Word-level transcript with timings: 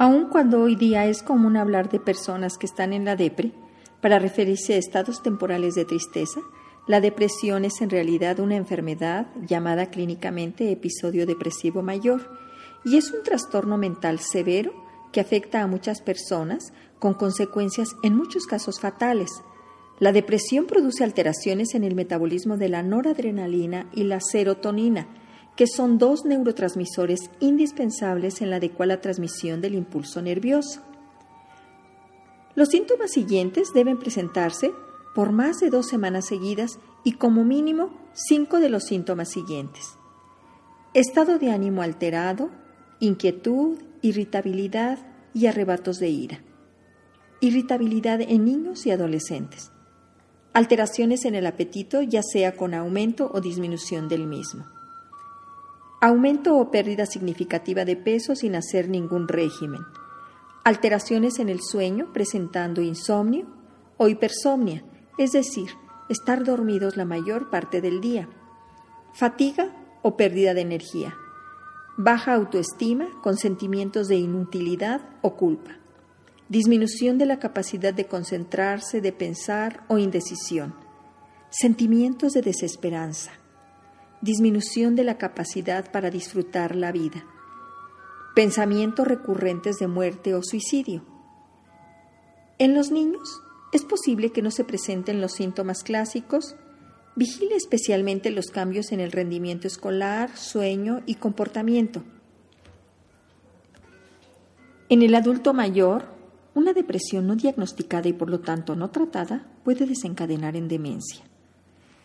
Aun 0.00 0.26
cuando 0.26 0.60
hoy 0.60 0.76
día 0.76 1.06
es 1.06 1.24
común 1.24 1.56
hablar 1.56 1.88
de 1.88 1.98
personas 1.98 2.56
que 2.56 2.66
están 2.66 2.92
en 2.92 3.04
la 3.04 3.16
depre, 3.16 3.50
para 4.00 4.20
referirse 4.20 4.74
a 4.74 4.76
estados 4.76 5.24
temporales 5.24 5.74
de 5.74 5.84
tristeza, 5.84 6.40
la 6.86 7.00
depresión 7.00 7.64
es 7.64 7.80
en 7.80 7.90
realidad 7.90 8.38
una 8.38 8.54
enfermedad 8.54 9.26
llamada 9.44 9.86
clínicamente 9.90 10.70
episodio 10.70 11.26
depresivo 11.26 11.82
mayor 11.82 12.30
y 12.84 12.96
es 12.96 13.10
un 13.10 13.24
trastorno 13.24 13.76
mental 13.76 14.20
severo 14.20 14.72
que 15.10 15.20
afecta 15.20 15.62
a 15.62 15.66
muchas 15.66 16.00
personas 16.00 16.72
con 17.00 17.14
consecuencias 17.14 17.88
en 18.04 18.14
muchos 18.14 18.46
casos 18.46 18.78
fatales. 18.78 19.42
La 19.98 20.12
depresión 20.12 20.66
produce 20.66 21.02
alteraciones 21.02 21.74
en 21.74 21.82
el 21.82 21.96
metabolismo 21.96 22.56
de 22.56 22.68
la 22.68 22.84
noradrenalina 22.84 23.90
y 23.92 24.04
la 24.04 24.20
serotonina, 24.20 25.08
que 25.58 25.66
son 25.66 25.98
dos 25.98 26.24
neurotransmisores 26.24 27.32
indispensables 27.40 28.42
en 28.42 28.50
la 28.50 28.56
adecuada 28.56 29.00
transmisión 29.00 29.60
del 29.60 29.74
impulso 29.74 30.22
nervioso. 30.22 30.82
Los 32.54 32.68
síntomas 32.68 33.10
siguientes 33.10 33.72
deben 33.74 33.98
presentarse 33.98 34.70
por 35.16 35.32
más 35.32 35.58
de 35.58 35.70
dos 35.70 35.88
semanas 35.88 36.26
seguidas 36.26 36.78
y 37.02 37.14
como 37.14 37.42
mínimo 37.42 37.90
cinco 38.12 38.60
de 38.60 38.68
los 38.68 38.84
síntomas 38.84 39.30
siguientes. 39.30 39.96
Estado 40.94 41.40
de 41.40 41.50
ánimo 41.50 41.82
alterado, 41.82 42.50
inquietud, 43.00 43.78
irritabilidad 44.00 45.00
y 45.34 45.46
arrebatos 45.46 45.98
de 45.98 46.08
ira. 46.08 46.40
Irritabilidad 47.40 48.20
en 48.20 48.44
niños 48.44 48.86
y 48.86 48.92
adolescentes. 48.92 49.72
Alteraciones 50.52 51.24
en 51.24 51.34
el 51.34 51.46
apetito, 51.48 52.00
ya 52.00 52.22
sea 52.22 52.54
con 52.54 52.74
aumento 52.74 53.28
o 53.34 53.40
disminución 53.40 54.08
del 54.08 54.28
mismo. 54.28 54.77
Aumento 56.00 56.56
o 56.56 56.70
pérdida 56.70 57.06
significativa 57.06 57.84
de 57.84 57.96
peso 57.96 58.36
sin 58.36 58.54
hacer 58.54 58.88
ningún 58.88 59.26
régimen. 59.26 59.80
Alteraciones 60.62 61.40
en 61.40 61.48
el 61.48 61.60
sueño 61.60 62.12
presentando 62.12 62.82
insomnio 62.82 63.46
o 63.96 64.06
hipersomnia, 64.06 64.84
es 65.18 65.32
decir, 65.32 65.70
estar 66.08 66.44
dormidos 66.44 66.96
la 66.96 67.04
mayor 67.04 67.50
parte 67.50 67.80
del 67.80 68.00
día. 68.00 68.28
Fatiga 69.12 69.74
o 70.02 70.16
pérdida 70.16 70.54
de 70.54 70.60
energía. 70.60 71.16
Baja 71.96 72.34
autoestima 72.34 73.08
con 73.20 73.36
sentimientos 73.36 74.06
de 74.06 74.18
inutilidad 74.18 75.00
o 75.20 75.34
culpa. 75.34 75.78
Disminución 76.48 77.18
de 77.18 77.26
la 77.26 77.40
capacidad 77.40 77.92
de 77.92 78.06
concentrarse, 78.06 79.00
de 79.00 79.12
pensar 79.12 79.82
o 79.88 79.98
indecisión. 79.98 80.76
Sentimientos 81.50 82.34
de 82.34 82.42
desesperanza 82.42 83.32
disminución 84.20 84.96
de 84.96 85.04
la 85.04 85.18
capacidad 85.18 85.90
para 85.90 86.10
disfrutar 86.10 86.74
la 86.74 86.92
vida, 86.92 87.24
pensamientos 88.34 89.06
recurrentes 89.06 89.78
de 89.78 89.86
muerte 89.86 90.34
o 90.34 90.42
suicidio. 90.42 91.04
En 92.58 92.74
los 92.74 92.90
niños 92.90 93.40
es 93.72 93.84
posible 93.84 94.30
que 94.30 94.42
no 94.42 94.50
se 94.50 94.64
presenten 94.64 95.20
los 95.20 95.32
síntomas 95.32 95.82
clásicos. 95.82 96.56
Vigile 97.14 97.56
especialmente 97.56 98.30
los 98.30 98.46
cambios 98.46 98.92
en 98.92 99.00
el 99.00 99.12
rendimiento 99.12 99.66
escolar, 99.66 100.36
sueño 100.36 101.02
y 101.06 101.16
comportamiento. 101.16 102.02
En 104.88 105.02
el 105.02 105.14
adulto 105.14 105.52
mayor, 105.52 106.06
una 106.54 106.72
depresión 106.72 107.26
no 107.26 107.36
diagnosticada 107.36 108.08
y 108.08 108.14
por 108.14 108.30
lo 108.30 108.40
tanto 108.40 108.74
no 108.74 108.90
tratada 108.90 109.46
puede 109.64 109.86
desencadenar 109.86 110.56
en 110.56 110.66
demencia. 110.66 111.24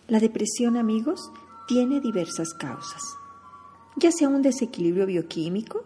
La 0.07 0.19
depresión, 0.19 0.75
amigos, 0.75 1.31
tiene 1.67 2.01
diversas 2.01 2.53
causas, 2.53 3.01
ya 3.95 4.11
sea 4.11 4.27
un 4.27 4.41
desequilibrio 4.41 5.05
bioquímico 5.05 5.83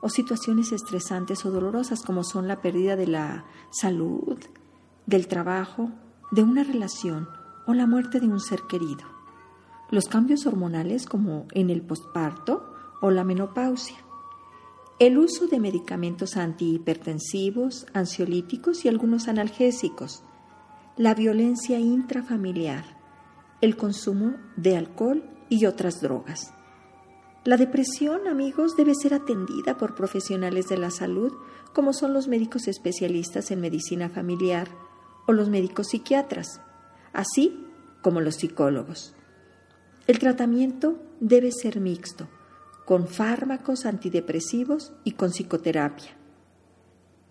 o 0.00 0.08
situaciones 0.08 0.72
estresantes 0.72 1.44
o 1.44 1.50
dolorosas 1.50 2.02
como 2.02 2.24
son 2.24 2.48
la 2.48 2.62
pérdida 2.62 2.96
de 2.96 3.06
la 3.06 3.44
salud, 3.70 4.38
del 5.06 5.26
trabajo, 5.26 5.90
de 6.30 6.42
una 6.42 6.64
relación 6.64 7.28
o 7.66 7.74
la 7.74 7.86
muerte 7.86 8.20
de 8.20 8.28
un 8.28 8.40
ser 8.40 8.60
querido. 8.68 9.04
Los 9.90 10.06
cambios 10.06 10.46
hormonales 10.46 11.04
como 11.04 11.46
en 11.52 11.68
el 11.68 11.82
posparto 11.82 12.72
o 13.00 13.10
la 13.10 13.24
menopausia. 13.24 13.96
El 14.98 15.18
uso 15.18 15.46
de 15.48 15.58
medicamentos 15.58 16.36
antihipertensivos, 16.36 17.86
ansiolíticos 17.92 18.84
y 18.84 18.88
algunos 18.88 19.28
analgésicos. 19.28 20.22
La 20.96 21.14
violencia 21.14 21.78
intrafamiliar 21.78 22.99
el 23.60 23.76
consumo 23.76 24.36
de 24.56 24.76
alcohol 24.76 25.22
y 25.48 25.66
otras 25.66 26.00
drogas. 26.00 26.52
La 27.44 27.56
depresión, 27.56 28.26
amigos, 28.28 28.76
debe 28.76 28.94
ser 28.94 29.14
atendida 29.14 29.76
por 29.78 29.94
profesionales 29.94 30.68
de 30.68 30.76
la 30.76 30.90
salud, 30.90 31.32
como 31.74 31.92
son 31.92 32.12
los 32.12 32.28
médicos 32.28 32.68
especialistas 32.68 33.50
en 33.50 33.60
medicina 33.60 34.10
familiar 34.10 34.68
o 35.26 35.32
los 35.32 35.48
médicos 35.48 35.88
psiquiatras, 35.88 36.60
así 37.12 37.66
como 38.02 38.20
los 38.20 38.36
psicólogos. 38.36 39.14
El 40.06 40.18
tratamiento 40.18 40.98
debe 41.20 41.50
ser 41.52 41.80
mixto, 41.80 42.28
con 42.84 43.06
fármacos 43.06 43.86
antidepresivos 43.86 44.92
y 45.04 45.12
con 45.12 45.30
psicoterapia. 45.30 46.16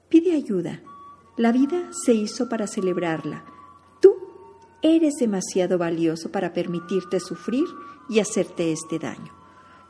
Pide 0.09 0.34
ayuda. 0.34 0.81
La 1.38 1.51
vida 1.51 1.89
se 1.91 2.13
hizo 2.13 2.50
para 2.50 2.68
celebrarla 2.68 3.45
Eres 4.81 5.16
demasiado 5.16 5.78
valioso 5.78 6.31
para 6.31 6.53
permitirte 6.53 7.19
sufrir 7.19 7.66
y 8.07 8.19
hacerte 8.19 8.72
este 8.72 8.97
daño. 8.97 9.34